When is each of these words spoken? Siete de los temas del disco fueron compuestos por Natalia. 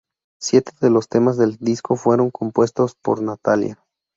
Siete 0.41 0.71
de 0.81 0.89
los 0.89 1.07
temas 1.09 1.37
del 1.37 1.57
disco 1.57 1.95
fueron 1.95 2.31
compuestos 2.31 2.95
por 2.95 3.21
Natalia. 3.21 3.85